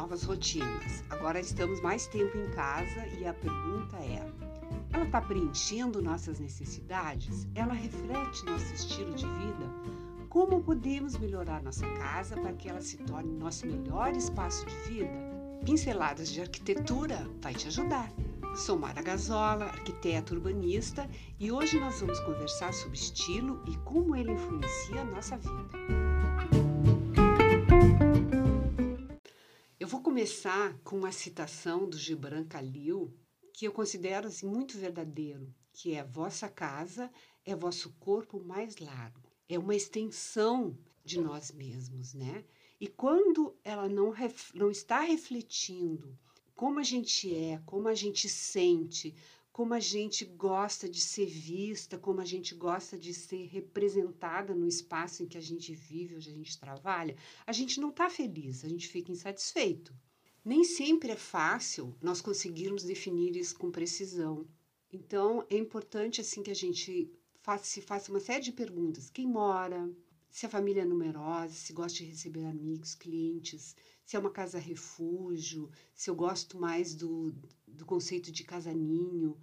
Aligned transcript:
novas 0.00 0.22
rotinas. 0.22 1.04
Agora 1.10 1.38
estamos 1.38 1.78
mais 1.82 2.06
tempo 2.06 2.36
em 2.38 2.50
casa 2.52 3.06
e 3.18 3.26
a 3.26 3.34
pergunta 3.34 3.96
é: 3.98 4.26
ela 4.94 5.04
está 5.04 5.20
preenchendo 5.20 6.00
nossas 6.00 6.40
necessidades? 6.40 7.46
Ela 7.54 7.74
reflete 7.74 8.46
nosso 8.46 8.72
estilo 8.72 9.14
de 9.14 9.26
vida? 9.26 9.70
Como 10.30 10.62
podemos 10.62 11.18
melhorar 11.18 11.62
nossa 11.62 11.86
casa 11.98 12.34
para 12.36 12.52
que 12.54 12.68
ela 12.68 12.80
se 12.80 12.96
torne 12.98 13.32
nosso 13.34 13.66
melhor 13.66 14.16
espaço 14.16 14.64
de 14.64 14.74
vida? 14.88 15.30
Pinceladas 15.66 16.30
de 16.30 16.40
Arquitetura 16.40 17.28
vai 17.42 17.52
te 17.52 17.66
ajudar. 17.68 18.10
Sou 18.56 18.78
Mara 18.78 19.02
Gazola, 19.02 19.66
arquiteta 19.66 20.34
urbanista, 20.34 21.08
e 21.38 21.52
hoje 21.52 21.78
nós 21.78 22.00
vamos 22.00 22.18
conversar 22.20 22.72
sobre 22.72 22.96
estilo 22.96 23.62
e 23.68 23.76
como 23.78 24.16
ele 24.16 24.32
influencia 24.32 25.02
a 25.02 25.04
nossa 25.04 25.36
vida. 25.36 26.09
Começar 30.20 30.78
com 30.84 30.98
uma 30.98 31.12
citação 31.12 31.88
do 31.88 31.96
Gibran 31.96 32.44
Khalil, 32.44 33.10
que 33.54 33.66
eu 33.66 33.72
considero 33.72 34.28
assim, 34.28 34.46
muito 34.46 34.76
verdadeiro, 34.76 35.50
que 35.72 35.94
é 35.94 36.04
vossa 36.04 36.46
casa 36.46 37.10
é 37.42 37.56
vosso 37.56 37.94
corpo 37.98 38.38
mais 38.38 38.76
largo. 38.76 39.32
É 39.48 39.58
uma 39.58 39.74
extensão 39.74 40.76
de 41.02 41.18
nós 41.18 41.50
mesmos, 41.50 42.12
né? 42.12 42.44
E 42.78 42.86
quando 42.86 43.56
ela 43.64 43.88
não, 43.88 44.14
não 44.52 44.70
está 44.70 45.00
refletindo 45.00 46.18
como 46.54 46.78
a 46.78 46.82
gente 46.82 47.34
é, 47.34 47.58
como 47.64 47.88
a 47.88 47.94
gente 47.94 48.28
sente, 48.28 49.14
como 49.50 49.72
a 49.72 49.80
gente 49.80 50.26
gosta 50.26 50.86
de 50.86 51.00
ser 51.00 51.24
vista, 51.24 51.96
como 51.96 52.20
a 52.20 52.26
gente 52.26 52.54
gosta 52.54 52.98
de 52.98 53.14
ser 53.14 53.46
representada 53.46 54.54
no 54.54 54.68
espaço 54.68 55.22
em 55.22 55.26
que 55.26 55.38
a 55.38 55.40
gente 55.40 55.74
vive, 55.74 56.16
onde 56.16 56.28
a 56.28 56.34
gente 56.34 56.60
trabalha, 56.60 57.16
a 57.46 57.52
gente 57.52 57.80
não 57.80 57.88
está 57.88 58.10
feliz, 58.10 58.66
a 58.66 58.68
gente 58.68 58.86
fica 58.86 59.10
insatisfeito. 59.10 59.94
Nem 60.44 60.64
sempre 60.64 61.10
é 61.10 61.16
fácil 61.16 61.94
nós 62.00 62.20
conseguirmos 62.20 62.82
definir 62.82 63.36
isso 63.36 63.58
com 63.58 63.70
precisão. 63.70 64.46
Então, 64.92 65.44
é 65.50 65.56
importante 65.56 66.20
assim 66.20 66.42
que 66.42 66.50
a 66.50 66.54
gente 66.54 67.12
faça, 67.42 67.64
se 67.64 67.80
faça 67.80 68.10
uma 68.10 68.20
série 68.20 68.44
de 68.44 68.52
perguntas. 68.52 69.10
Quem 69.10 69.26
mora? 69.26 69.90
Se 70.30 70.46
a 70.46 70.48
família 70.48 70.82
é 70.82 70.84
numerosa, 70.84 71.54
se 71.54 71.72
gosta 71.72 71.98
de 71.98 72.04
receber 72.04 72.46
amigos, 72.46 72.94
clientes, 72.94 73.76
se 74.04 74.16
é 74.16 74.18
uma 74.18 74.30
casa 74.30 74.58
refúgio, 74.58 75.70
se 75.94 76.08
eu 76.08 76.14
gosto 76.14 76.58
mais 76.58 76.94
do, 76.94 77.34
do 77.66 77.84
conceito 77.84 78.32
de 78.32 78.44
casaninho, 78.44 79.36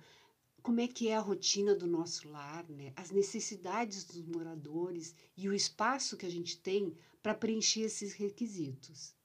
como 0.62 0.82
é 0.82 0.88
que 0.88 1.08
é 1.08 1.16
a 1.16 1.22
rotina 1.22 1.76
do 1.76 1.88
nosso 1.88 2.28
lar, 2.28 2.68
né? 2.70 2.92
as 2.96 3.12
necessidades 3.12 4.04
dos 4.04 4.22
moradores 4.26 5.16
e 5.36 5.48
o 5.48 5.54
espaço 5.54 6.18
que 6.18 6.26
a 6.26 6.32
gente 6.32 6.58
tem 6.58 6.94
para 7.22 7.36
preencher 7.36 7.82
esses 7.82 8.14
requisitos. 8.14 9.17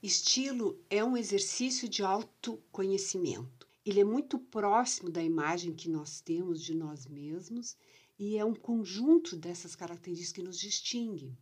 Estilo 0.00 0.78
é 0.88 1.02
um 1.02 1.16
exercício 1.16 1.88
de 1.88 2.04
autoconhecimento. 2.04 3.66
Ele 3.84 3.98
é 3.98 4.04
muito 4.04 4.38
próximo 4.38 5.10
da 5.10 5.20
imagem 5.20 5.74
que 5.74 5.88
nós 5.88 6.20
temos 6.20 6.62
de 6.62 6.72
nós 6.72 7.04
mesmos 7.04 7.76
e 8.16 8.36
é 8.36 8.44
um 8.44 8.54
conjunto 8.54 9.34
dessas 9.34 9.74
características 9.74 10.32
que 10.32 10.42
nos 10.42 10.60
distingue. 10.60 11.36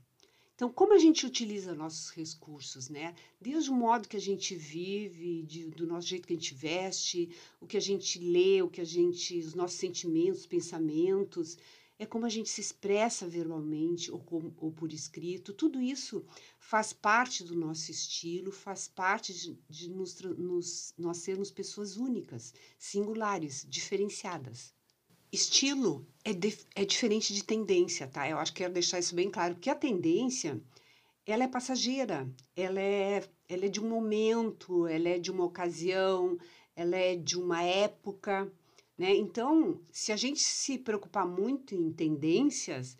Então, 0.54 0.72
como 0.72 0.94
a 0.94 0.98
gente 0.98 1.26
utiliza 1.26 1.74
nossos 1.74 2.08
recursos, 2.12 2.88
né? 2.88 3.14
Desde 3.38 3.70
o 3.70 3.74
modo 3.74 4.08
que 4.08 4.16
a 4.16 4.20
gente 4.20 4.54
vive, 4.54 5.42
de, 5.42 5.66
do 5.66 5.86
nosso 5.86 6.08
jeito 6.08 6.26
que 6.26 6.32
a 6.32 6.36
gente 6.36 6.54
veste, 6.54 7.28
o 7.60 7.66
que 7.66 7.76
a 7.76 7.80
gente 7.80 8.18
lê, 8.18 8.62
o 8.62 8.70
que 8.70 8.80
a 8.80 8.84
gente, 8.84 9.38
os 9.38 9.54
nossos 9.54 9.78
sentimentos, 9.78 10.46
pensamentos, 10.46 11.58
é 11.98 12.04
como 12.04 12.26
a 12.26 12.28
gente 12.28 12.48
se 12.48 12.60
expressa 12.60 13.26
verbalmente 13.26 14.10
ou, 14.10 14.18
com, 14.18 14.52
ou 14.58 14.70
por 14.70 14.92
escrito. 14.92 15.54
Tudo 15.54 15.80
isso 15.80 16.24
faz 16.58 16.92
parte 16.92 17.42
do 17.42 17.56
nosso 17.56 17.90
estilo, 17.90 18.52
faz 18.52 18.86
parte 18.86 19.32
de, 19.32 19.58
de 19.68 19.88
nos, 19.90 20.20
nos, 20.20 20.94
nós 20.98 21.18
sermos 21.18 21.50
pessoas 21.50 21.96
únicas, 21.96 22.52
singulares, 22.78 23.66
diferenciadas. 23.68 24.74
Estilo 25.32 26.06
é, 26.24 26.32
de, 26.32 26.56
é 26.74 26.84
diferente 26.84 27.32
de 27.34 27.42
tendência, 27.42 28.06
tá? 28.06 28.28
Eu 28.28 28.38
acho 28.38 28.52
que 28.52 28.58
quero 28.58 28.74
deixar 28.74 28.98
isso 28.98 29.14
bem 29.14 29.30
claro, 29.30 29.54
porque 29.54 29.70
a 29.70 29.74
tendência, 29.74 30.60
ela 31.24 31.44
é 31.44 31.48
passageira, 31.48 32.30
ela 32.54 32.80
é, 32.80 33.28
ela 33.48 33.64
é 33.64 33.68
de 33.68 33.80
um 33.80 33.88
momento, 33.88 34.86
ela 34.86 35.08
é 35.08 35.18
de 35.18 35.30
uma 35.30 35.44
ocasião, 35.44 36.38
ela 36.74 36.96
é 36.96 37.16
de 37.16 37.38
uma 37.38 37.62
época, 37.62 38.52
né? 38.98 39.14
Então, 39.14 39.80
se 39.90 40.12
a 40.12 40.16
gente 40.16 40.40
se 40.40 40.78
preocupar 40.78 41.26
muito 41.26 41.74
em 41.74 41.92
tendências, 41.92 42.96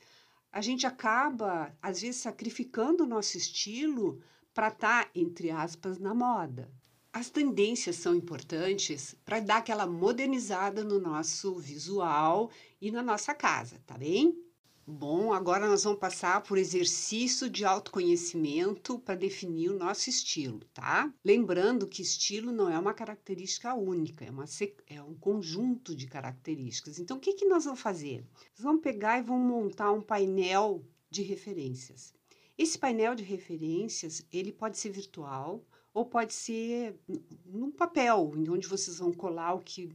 a 0.53 0.61
gente 0.61 0.87
acaba, 0.87 1.77
às 1.83 2.01
vezes, 2.01 2.21
sacrificando 2.21 3.05
o 3.05 3.07
nosso 3.07 3.37
estilo 3.37 4.21
para 4.55 4.69
estar, 4.69 5.05
tá, 5.05 5.11
entre 5.15 5.51
aspas, 5.51 5.99
na 5.99 6.15
moda. 6.15 6.71
As 7.13 7.31
tendências 7.31 7.97
são 7.97 8.15
importantes 8.15 9.15
para 9.25 9.41
dar 9.41 9.59
aquela 9.59 9.87
modernizada 9.87 10.85
no 10.85 11.01
nosso 11.01 11.55
visual 11.57 12.51
e 12.81 12.91
na 12.91 13.03
nossa 13.03 13.35
casa, 13.35 13.81
tá 13.87 13.97
bem? 13.97 14.46
Bom, 14.89 15.33
agora 15.33 15.67
nós 15.67 15.83
vamos 15.83 15.99
passar 15.99 16.41
por 16.43 16.57
exercício 16.57 17.51
de 17.51 17.65
autoconhecimento 17.65 19.01
para 19.01 19.17
definir 19.17 19.71
o 19.71 19.77
nosso 19.77 20.09
estilo, 20.09 20.61
tá? 20.73 21.13
Lembrando 21.25 21.89
que 21.89 22.03
estilo 22.03 22.53
não 22.53 22.71
é 22.71 22.79
uma 22.79 22.95
característica 22.95 23.75
única, 23.75 24.25
é, 24.25 24.31
uma, 24.31 24.45
é 24.87 25.03
um 25.03 25.15
conjunto 25.15 25.93
de 25.93 26.07
características. 26.07 27.01
Então, 27.01 27.17
o 27.17 27.21
que, 27.21 27.33
que 27.33 27.47
nós 27.47 27.65
vamos 27.65 27.81
fazer? 27.81 28.25
Nós 28.53 28.63
vamos 28.63 28.81
pegar 28.81 29.19
e 29.19 29.23
vamos 29.23 29.51
montar 29.51 29.91
um 29.91 30.01
painel 30.01 30.85
de 31.11 31.23
referências. 31.25 32.15
Esse 32.57 32.79
painel 32.79 33.17
de 33.17 33.25
referências, 33.25 34.25
ele 34.33 34.53
pode 34.53 34.79
ser 34.79 34.91
virtual 34.91 35.67
ou 35.93 36.07
pode 36.07 36.33
ser 36.33 36.97
num 37.45 37.73
papel, 37.73 38.33
onde 38.49 38.69
vocês 38.69 38.99
vão 38.99 39.13
colar 39.13 39.55
o 39.55 39.63
que 39.63 39.93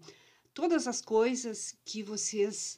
todas 0.53 0.85
as 0.85 1.01
coisas 1.01 1.77
que 1.85 2.03
vocês 2.03 2.77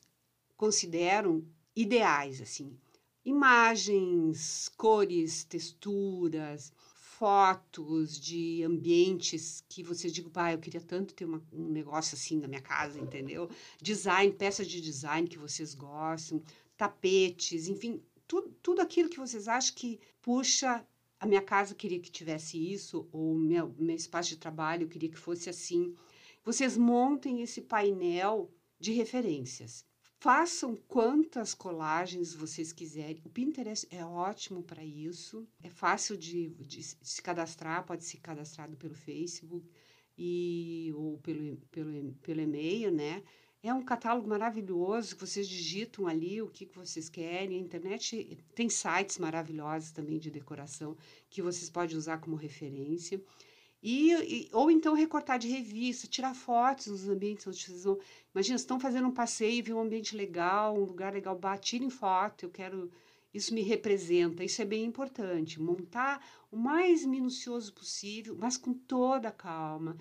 consideram 0.55 1.43
ideais, 1.75 2.41
assim, 2.41 2.77
imagens, 3.25 4.69
cores, 4.77 5.43
texturas, 5.43 6.71
fotos 7.23 8.19
de 8.19 8.63
ambientes 8.63 9.63
que 9.69 9.83
vocês 9.83 10.11
digam, 10.11 10.31
ah, 10.35 10.53
eu 10.53 10.59
queria 10.59 10.81
tanto 10.81 11.13
ter 11.13 11.25
uma, 11.25 11.41
um 11.53 11.69
negócio 11.69 12.15
assim 12.15 12.37
na 12.39 12.47
minha 12.47 12.61
casa, 12.61 12.99
entendeu? 12.99 13.49
Design, 13.81 14.33
peças 14.33 14.67
de 14.67 14.81
design 14.81 15.27
que 15.27 15.37
vocês 15.37 15.73
gostam, 15.73 16.43
tapetes, 16.75 17.67
enfim, 17.67 18.01
tudo, 18.27 18.53
tudo 18.61 18.81
aquilo 18.81 19.09
que 19.09 19.19
vocês 19.19 19.47
acham 19.47 19.75
que 19.75 19.99
puxa 20.21 20.85
a 21.19 21.25
minha 21.25 21.41
casa 21.41 21.73
queria 21.73 22.01
que 22.01 22.11
tivesse 22.11 22.57
isso, 22.57 23.07
ou 23.09 23.33
meu, 23.33 23.73
meu 23.79 23.95
espaço 23.95 24.29
de 24.29 24.37
trabalho 24.37 24.89
queria 24.89 25.07
que 25.07 25.17
fosse 25.17 25.49
assim. 25.49 25.95
Vocês 26.43 26.75
montem 26.75 27.41
esse 27.41 27.61
painel 27.61 28.51
de 28.77 28.91
referências. 28.91 29.85
Façam 30.23 30.77
quantas 30.87 31.53
colagens 31.53 32.33
vocês 32.33 32.71
quiserem. 32.71 33.21
O 33.25 33.29
Pinterest 33.29 33.85
é 33.91 34.05
ótimo 34.05 34.63
para 34.63 34.81
isso. 34.81 35.45
É 35.61 35.69
fácil 35.69 36.15
de, 36.15 36.47
de, 36.51 36.81
se 36.81 37.21
cadastrar, 37.21 37.85
pode 37.85 38.05
ser 38.05 38.21
cadastrado 38.21 38.77
pelo 38.77 38.95
Facebook 38.95 39.69
e, 40.17 40.93
ou 40.95 41.17
pelo, 41.17 41.57
pelo, 41.69 42.13
pelo 42.21 42.39
e-mail, 42.39 42.89
né? 42.89 43.21
É 43.61 43.73
um 43.73 43.83
catálogo 43.83 44.29
maravilhoso, 44.29 45.13
que 45.13 45.27
vocês 45.27 45.45
digitam 45.45 46.07
ali 46.07 46.41
o 46.41 46.47
que, 46.47 46.67
que 46.67 46.77
vocês 46.77 47.09
querem. 47.09 47.57
A 47.57 47.61
internet 47.61 48.37
tem 48.55 48.69
sites 48.69 49.17
maravilhosos 49.17 49.91
também 49.91 50.19
de 50.19 50.31
decoração 50.31 50.95
que 51.29 51.41
vocês 51.41 51.69
podem 51.69 51.97
usar 51.97 52.19
como 52.19 52.37
referência. 52.37 53.21
E, 53.83 54.13
e, 54.13 54.49
ou 54.53 54.71
então 54.71 54.93
recortar 54.93 55.37
de 55.37 55.49
revista, 55.49 56.07
tirar 56.07 56.33
fotos 56.33 56.87
nos 56.87 57.09
ambientes 57.09 57.45
onde 57.45 57.61
vocês 57.61 57.83
vão. 57.83 57.99
Imagina, 58.33 58.55
estão 58.55 58.79
fazendo 58.79 59.09
um 59.09 59.13
passeio, 59.13 59.61
vê 59.61 59.73
um 59.73 59.81
ambiente 59.81 60.15
legal, 60.15 60.77
um 60.77 60.85
lugar 60.85 61.13
legal, 61.13 61.37
tirem 61.59 61.89
foto, 61.89 62.45
eu 62.45 62.49
quero. 62.49 62.89
Isso 63.33 63.53
me 63.53 63.61
representa, 63.61 64.43
isso 64.43 64.61
é 64.61 64.65
bem 64.65 64.85
importante. 64.85 65.59
Montar 65.59 66.25
o 66.49 66.55
mais 66.55 67.03
minucioso 67.05 67.73
possível, 67.73 68.37
mas 68.39 68.55
com 68.55 68.73
toda 68.73 69.27
a 69.27 69.31
calma 69.31 69.97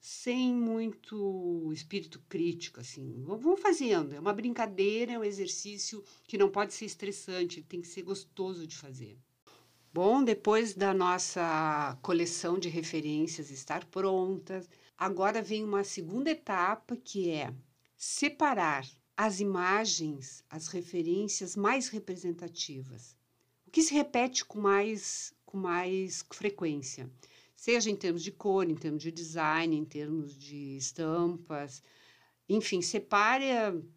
sem 0.00 0.52
muito 0.54 1.70
espírito 1.72 2.20
crítico, 2.28 2.80
assim. 2.80 3.22
Vamos 3.22 3.60
fazendo, 3.60 4.14
é 4.14 4.18
uma 4.18 4.32
brincadeira, 4.32 5.12
é 5.12 5.18
um 5.18 5.24
exercício 5.24 6.02
que 6.26 6.38
não 6.38 6.48
pode 6.48 6.72
ser 6.72 6.86
estressante, 6.86 7.62
tem 7.62 7.82
que 7.82 7.88
ser 7.88 8.02
gostoso 8.02 8.66
de 8.66 8.76
fazer. 8.76 9.18
Bom, 9.92 10.22
depois 10.22 10.74
da 10.74 10.94
nossa 10.94 11.98
coleção 12.02 12.58
de 12.58 12.68
referências 12.68 13.50
estar 13.50 13.84
pronta, 13.86 14.64
agora 14.96 15.42
vem 15.42 15.64
uma 15.64 15.82
segunda 15.82 16.30
etapa 16.30 16.96
que 16.96 17.30
é 17.30 17.52
separar 17.96 18.86
as 19.16 19.40
imagens, 19.40 20.44
as 20.48 20.68
referências 20.68 21.56
mais 21.56 21.88
representativas. 21.88 23.16
O 23.66 23.70
que 23.70 23.82
se 23.82 23.92
repete 23.92 24.44
com 24.44 24.60
mais, 24.60 25.34
com 25.44 25.58
mais 25.58 26.24
frequência? 26.32 27.10
seja 27.60 27.90
em 27.90 27.94
termos 27.94 28.22
de 28.22 28.32
cor, 28.32 28.70
em 28.70 28.74
termos 28.74 29.02
de 29.02 29.12
design, 29.12 29.76
em 29.76 29.84
termos 29.84 30.34
de 30.34 30.78
estampas. 30.78 31.82
Enfim, 32.48 32.80
separe 32.80 33.44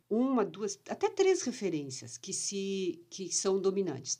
uma, 0.10 0.44
duas, 0.44 0.78
até 0.90 1.10
três 1.10 1.44
referências 1.44 2.18
que, 2.18 2.34
se, 2.34 3.02
que 3.10 3.32
são 3.32 3.62
dominantes. 3.62 4.20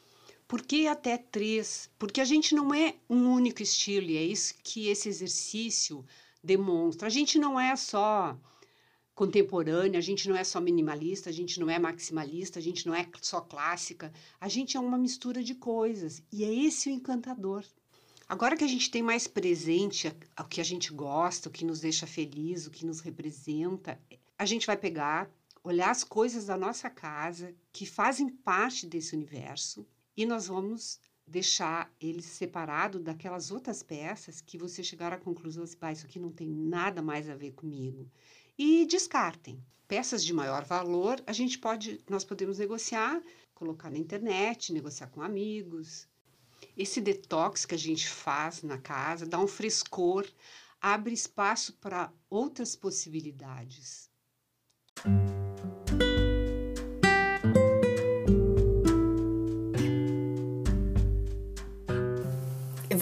Por 0.54 0.62
que 0.62 0.86
até 0.86 1.18
três? 1.18 1.90
Porque 1.98 2.22
a 2.22 2.26
gente 2.26 2.54
não 2.54 2.72
é 2.72 2.94
um 3.10 3.28
único 3.34 3.64
estilo 3.64 4.12
e 4.12 4.18
é 4.18 4.24
isso 4.24 4.54
que 4.64 4.88
esse 4.88 5.10
exercício 5.10 6.06
demonstra. 6.44 7.08
A 7.08 7.10
gente 7.10 7.40
não 7.40 7.60
é 7.60 7.76
só 7.76 8.38
contemporânea, 9.16 9.98
a 9.98 10.02
gente 10.04 10.30
não 10.30 10.36
é 10.36 10.44
só 10.44 10.62
minimalista, 10.62 11.32
a 11.32 11.34
gente 11.34 11.60
não 11.60 11.72
é 11.72 11.80
maximalista, 11.80 12.60
a 12.60 12.62
gente 12.62 12.86
não 12.86 12.94
é 12.94 13.10
só 13.20 13.42
clássica, 13.42 14.14
a 14.40 14.48
gente 14.48 14.78
é 14.78 14.80
uma 14.80 14.96
mistura 14.96 15.42
de 15.42 15.56
coisas 15.56 16.22
e 16.32 16.44
é 16.44 16.54
esse 16.54 16.88
o 16.88 16.94
encantador. 16.94 17.66
Agora 18.30 18.56
que 18.56 18.64
a 18.64 18.68
gente 18.68 18.92
tem 18.92 19.02
mais 19.02 19.26
presente 19.26 20.16
o 20.40 20.44
que 20.44 20.62
a 20.62 20.64
gente 20.64 20.94
gosta, 20.94 21.50
o 21.50 21.52
que 21.52 21.66
nos 21.66 21.80
deixa 21.80 22.06
feliz, 22.06 22.68
o 22.68 22.70
que 22.70 22.86
nos 22.86 23.00
representa, 23.00 24.00
a 24.38 24.46
gente 24.46 24.68
vai 24.68 24.78
pegar, 24.78 25.32
olhar 25.64 25.90
as 25.90 26.04
coisas 26.04 26.46
da 26.46 26.56
nossa 26.56 26.92
casa 26.92 27.56
que 27.72 27.88
fazem 27.88 28.30
parte 28.30 28.86
desse 28.86 29.16
universo 29.16 29.84
e 30.16 30.26
nós 30.26 30.48
vamos 30.48 31.00
deixar 31.26 31.92
ele 32.00 32.22
separado 32.22 33.00
daquelas 33.00 33.50
outras 33.50 33.82
peças 33.82 34.42
que 34.42 34.58
você 34.58 34.84
chegar 34.84 35.14
à 35.14 35.18
conclusão 35.18 35.64
assim, 35.64 35.78
isso 35.94 36.06
aqui 36.06 36.20
não 36.20 36.32
tem 36.32 36.48
nada 36.48 37.02
mais 37.02 37.30
a 37.30 37.36
ver 37.36 37.52
comigo 37.52 38.10
e 38.58 38.86
descartem. 38.86 39.64
Peças 39.88 40.24
de 40.24 40.34
maior 40.34 40.64
valor, 40.66 41.22
a 41.26 41.34
gente 41.34 41.58
pode, 41.58 42.02
nós 42.10 42.24
podemos 42.24 42.60
negociar, 42.60 43.22
colocar 43.54 43.90
na 43.90 43.98
internet, 43.98 44.74
negociar 44.74 45.08
com 45.08 45.22
amigos. 45.22 46.08
Esse 46.78 47.02
detox 47.02 47.66
que 47.66 47.76
a 47.76 47.78
gente 47.78 48.08
faz 48.08 48.64
na 48.64 48.78
casa 48.78 49.26
dá 49.26 49.40
um 49.40 49.48
frescor, 49.48 50.28
abre 50.82 51.14
espaço 51.14 51.74
para 51.74 52.12
outras 52.30 52.76
possibilidades. 52.76 54.10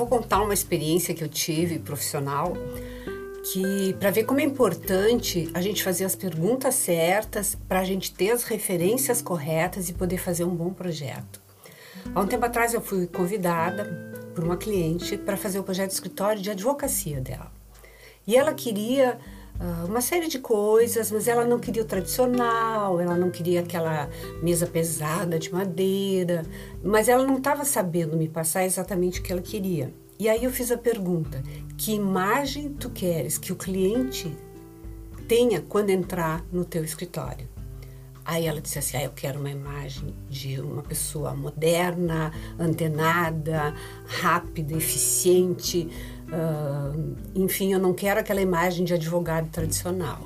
Vou 0.02 0.08
contar 0.08 0.42
uma 0.42 0.54
experiência 0.54 1.14
que 1.14 1.24
eu 1.24 1.30
tive 1.30 1.78
profissional 1.78 2.54
que 3.44 3.94
para 4.00 4.10
ver 4.10 4.24
como 4.24 4.40
é 4.40 4.44
importante 4.44 5.50
a 5.54 5.62
gente 5.62 5.84
fazer 5.84 6.06
as 6.06 6.16
perguntas 6.16 6.76
certas 6.76 7.56
para 7.68 7.80
a 7.80 7.84
gente 7.84 8.12
ter 8.12 8.32
as 8.32 8.44
referências 8.44 9.22
corretas 9.22 9.90
e 9.90 9.94
poder 9.94 10.18
fazer 10.18 10.44
um 10.44 10.56
bom 10.56 10.72
projeto. 10.74 11.40
Há 12.16 12.20
um 12.20 12.28
tempo 12.28 12.46
atrás 12.46 12.74
eu 12.74 12.82
fui 12.82 13.06
convidada 13.06 13.86
por 14.34 14.44
uma 14.44 14.58
cliente 14.58 15.18
para 15.18 15.38
fazer 15.38 15.60
o 15.60 15.64
projeto 15.64 15.90
de 15.90 15.96
escritório 15.96 16.42
de 16.42 16.50
advocacia 16.50 17.20
dela. 17.20 17.52
E 18.26 18.36
ela 18.36 18.54
queria 18.54 19.20
uma 19.88 20.02
série 20.02 20.28
de 20.28 20.40
coisas, 20.40 21.12
mas 21.12 21.28
ela 21.28 21.46
não 21.46 21.60
queria 21.60 21.84
o 21.84 21.86
tradicional, 21.86 23.00
ela 23.00 23.16
não 23.16 23.30
queria 23.30 23.62
aquela 23.62 24.10
mesa 24.42 24.66
pesada 24.66 25.38
de 25.38 25.54
madeira, 25.54 26.44
mas 26.84 27.08
ela 27.08 27.26
não 27.26 27.38
estava 27.38 27.64
sabendo 27.64 28.18
me 28.18 28.28
passar 28.28 28.66
exatamente 28.66 29.20
o 29.20 29.24
que 29.24 29.32
ela 29.32 29.42
queria. 29.42 29.94
E 30.18 30.30
aí 30.30 30.44
eu 30.44 30.52
fiz 30.52 30.72
a 30.72 30.78
pergunta: 30.78 31.44
que 31.78 31.94
imagem 31.94 32.74
tu 32.74 32.90
queres 32.90 33.38
que 33.38 33.52
o 33.52 33.56
cliente 33.56 34.36
tenha 35.28 35.62
quando 35.62 35.90
entrar 35.90 36.44
no 36.52 36.66
teu 36.66 36.84
escritório? 36.84 37.52
Aí 38.24 38.46
ela 38.46 38.62
disse 38.62 38.80
assim: 38.80 38.98
ah, 38.98 39.04
eu 39.04 39.12
quero 39.12 39.40
uma 39.40 39.50
imagem 39.50 40.14
de 40.30 40.62
uma 40.62 40.84
pessoa 40.84 41.34
moderna, 41.36 42.32
antenada, 42.60 43.74
rápida, 44.06 44.76
eficiente. 44.76 45.90
Uh, 46.32 47.16
enfim, 47.36 47.74
eu 47.74 47.80
não 47.80 47.94
quero 47.94 48.20
aquela 48.20 48.42
imagem 48.42 48.86
de 48.86 48.94
advogado 48.94 49.50
tradicional. 49.50 50.20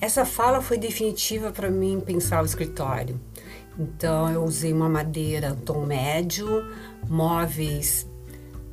Essa 0.00 0.24
fala 0.24 0.62
foi 0.62 0.78
definitiva 0.78 1.52
para 1.52 1.70
mim 1.70 2.00
pensar 2.00 2.42
o 2.42 2.46
escritório. 2.46 3.20
Então, 3.78 4.30
eu 4.30 4.42
usei 4.42 4.72
uma 4.72 4.88
madeira 4.88 5.56
tom 5.64 5.84
médio, 5.84 6.64
móveis 7.08 8.06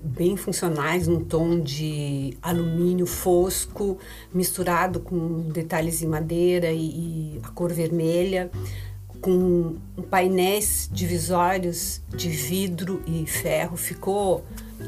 bem 0.02 0.38
funcionais, 0.38 1.08
num 1.08 1.24
tom 1.24 1.60
de 1.60 2.38
alumínio 2.42 3.06
fosco, 3.06 3.98
misturado 4.34 5.02
com 5.02 5.50
detalhes 5.50 6.02
em 6.02 6.08
madeira 6.08 6.72
e, 6.72 7.36
e 7.36 7.40
a 7.44 7.50
cor 7.50 7.74
vermelha, 7.74 8.50
com 9.22 9.76
painéis 10.10 10.90
divisórios 10.92 12.02
de 12.10 12.30
vidro 12.30 13.02
e 13.06 13.26
ferro. 13.26 13.76
Ficou 13.76 14.46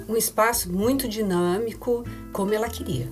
um 0.07 0.15
espaço 0.15 0.71
muito 0.71 1.07
dinâmico, 1.07 2.03
como 2.31 2.53
ela 2.53 2.69
queria. 2.69 3.12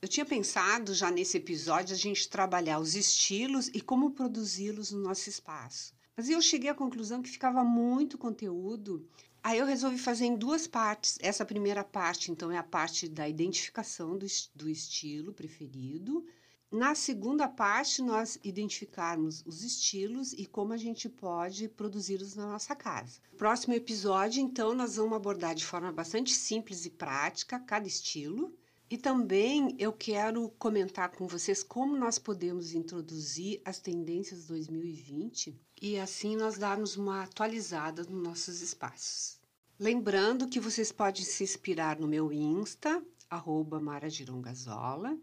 Eu 0.00 0.08
tinha 0.08 0.26
pensado 0.26 0.92
já 0.92 1.10
nesse 1.10 1.38
episódio 1.38 1.94
a 1.94 1.98
gente 1.98 2.28
trabalhar 2.28 2.78
os 2.78 2.94
estilos 2.94 3.68
e 3.68 3.80
como 3.80 4.10
produzi-los 4.10 4.92
no 4.92 5.00
nosso 5.00 5.28
espaço. 5.28 5.94
Mas 6.16 6.28
eu 6.28 6.40
cheguei 6.40 6.70
à 6.70 6.74
conclusão 6.74 7.22
que 7.22 7.30
ficava 7.30 7.64
muito 7.64 8.18
conteúdo. 8.18 9.08
Aí 9.42 9.58
eu 9.58 9.66
resolvi 9.66 9.98
fazer 9.98 10.26
em 10.26 10.36
duas 10.36 10.66
partes. 10.66 11.18
Essa 11.20 11.44
primeira 11.44 11.82
parte, 11.82 12.30
então, 12.30 12.50
é 12.50 12.56
a 12.56 12.62
parte 12.62 13.08
da 13.08 13.28
identificação 13.28 14.16
do, 14.16 14.26
do 14.54 14.68
estilo 14.68 15.32
preferido. 15.32 16.24
Na 16.70 16.94
segunda 16.94 17.46
parte, 17.46 18.02
nós 18.02 18.38
identificarmos 18.42 19.44
os 19.46 19.62
estilos 19.62 20.32
e 20.32 20.44
como 20.46 20.72
a 20.72 20.76
gente 20.76 21.08
pode 21.08 21.68
produzi-los 21.68 22.34
na 22.34 22.46
nossa 22.46 22.74
casa. 22.74 23.20
Próximo 23.36 23.74
episódio, 23.74 24.42
então, 24.42 24.74
nós 24.74 24.96
vamos 24.96 25.16
abordar 25.16 25.54
de 25.54 25.64
forma 25.64 25.92
bastante 25.92 26.32
simples 26.32 26.84
e 26.84 26.90
prática 26.90 27.60
cada 27.60 27.86
estilo 27.86 28.52
e 28.90 28.98
também 28.98 29.74
eu 29.78 29.92
quero 29.92 30.50
comentar 30.58 31.10
com 31.10 31.26
vocês 31.26 31.62
como 31.62 31.96
nós 31.96 32.18
podemos 32.18 32.74
introduzir 32.74 33.60
as 33.64 33.80
tendências 33.80 34.46
2020 34.46 35.58
e 35.80 35.98
assim 35.98 36.36
nós 36.36 36.58
darmos 36.58 36.96
uma 36.96 37.22
atualizada 37.22 38.04
nos 38.04 38.22
nossos 38.22 38.60
espaços. 38.60 39.40
Lembrando 39.78 40.48
que 40.48 40.60
vocês 40.60 40.92
podem 40.92 41.24
se 41.24 41.42
inspirar 41.42 41.98
no 41.98 42.06
meu 42.06 42.32
Insta, 42.32 43.02
arroba 43.28 43.80
Mara 43.80 44.08
Girongazola, 44.08 45.18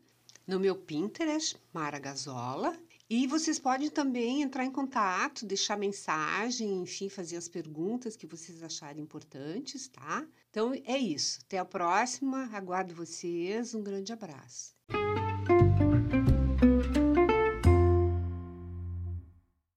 no 0.46 0.60
meu 0.60 0.76
Pinterest, 0.76 1.58
Mara 1.74 2.00
Gazola, 2.00 2.78
e 3.14 3.28
vocês 3.28 3.60
podem 3.60 3.90
também 3.90 4.42
entrar 4.42 4.64
em 4.64 4.72
contato, 4.72 5.46
deixar 5.46 5.78
mensagem, 5.78 6.82
enfim, 6.82 7.10
fazer 7.10 7.36
as 7.36 7.50
perguntas 7.50 8.16
que 8.16 8.26
vocês 8.26 8.64
acharem 8.64 9.04
importantes, 9.04 9.90
tá? 9.90 10.26
Então 10.50 10.74
é 10.86 10.98
isso. 10.98 11.40
Até 11.46 11.58
a 11.58 11.66
próxima. 11.66 12.50
Aguardo 12.54 12.96
vocês. 12.96 13.76
Um 13.76 13.84
grande 13.84 14.14
abraço. 14.14 14.74